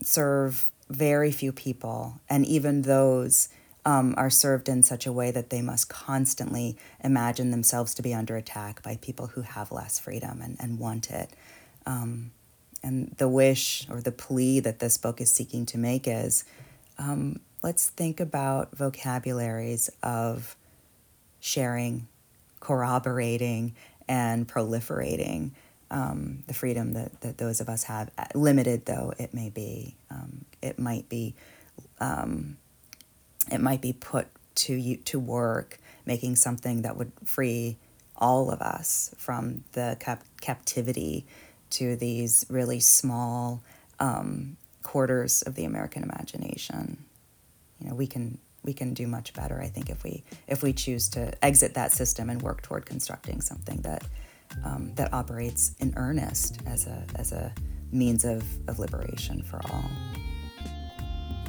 [0.02, 3.48] serve very few people, and even those
[3.84, 8.14] um, are served in such a way that they must constantly imagine themselves to be
[8.14, 11.30] under attack by people who have less freedom and, and want it.
[11.86, 12.30] Um,
[12.82, 16.44] and the wish or the plea that this book is seeking to make is
[16.98, 20.56] um, let's think about vocabularies of
[21.40, 22.08] sharing,
[22.60, 23.74] corroborating,
[24.08, 25.50] and proliferating
[25.90, 29.96] um, the freedom that, that those of us have, limited though it may be.
[30.10, 31.34] Um, it might be
[32.00, 32.56] um,
[33.50, 37.76] it might be put to you to work making something that would free
[38.16, 41.24] all of us from the cap- captivity
[41.70, 43.62] to these really small
[44.00, 47.04] um, quarters of the American imagination.
[47.80, 50.72] You know, we can we can do much better, I think, if we if we
[50.72, 54.04] choose to exit that system and work toward constructing something that
[54.64, 57.52] um, that operates in earnest as a as a
[57.92, 59.84] means of, of liberation for all.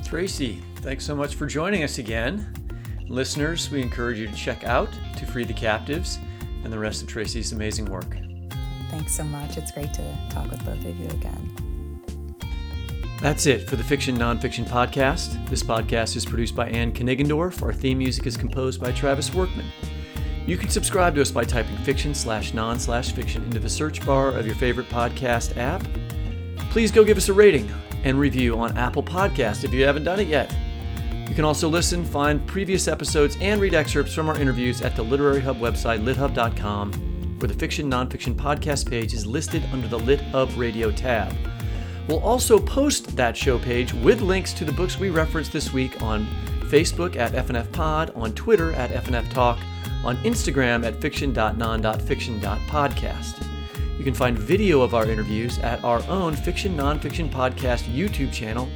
[0.06, 2.54] Tracy, thanks so much for joining us again.
[3.08, 6.20] Listeners, we encourage you to check out To Free the Captives
[6.64, 8.29] and the rest of Tracy's amazing work.
[8.90, 9.58] Thanks so much.
[9.58, 11.56] It's great to talk with both of you again.
[13.22, 15.50] That's it for the Fiction Nonfiction Podcast.
[15.50, 17.62] This podcast is produced by Anne Kniggendorf.
[17.62, 19.66] Our theme music is composed by Travis Workman.
[20.46, 24.06] You can subscribe to us by typing fiction slash non slash fiction into the search
[24.06, 25.86] bar of your favorite podcast app.
[26.72, 27.70] Please go give us a rating
[28.04, 30.56] and review on Apple Podcast if you haven't done it yet.
[31.28, 35.04] You can also listen, find previous episodes, and read excerpts from our interviews at the
[35.04, 37.09] Literary Hub website, lithub.com,
[37.40, 41.34] where the Fiction Nonfiction podcast page is listed under the Lit Hub Radio tab.
[42.08, 46.02] We'll also post that show page with links to the books we referenced this week
[46.02, 46.26] on
[46.70, 49.60] Facebook at FNF Pod, on Twitter at FNF Talk,
[50.04, 53.46] on Instagram at fiction.non.fiction.podcast.
[53.98, 58.70] You can find video of our interviews at our own Fiction Nonfiction Podcast YouTube channel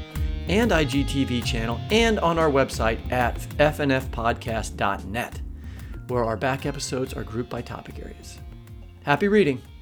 [0.49, 5.39] and IGTV channel and on our website at fnfpodcast.net,
[6.07, 8.39] where our back episodes are grouped by topic areas.
[9.03, 9.72] Happy reading!